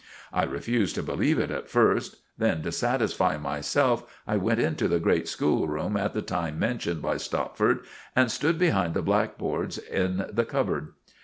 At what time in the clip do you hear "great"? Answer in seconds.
4.99-5.27